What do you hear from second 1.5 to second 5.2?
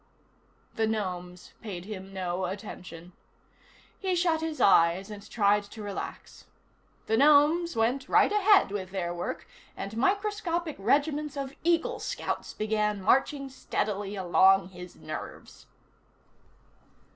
paid him no attention. He shut his eyes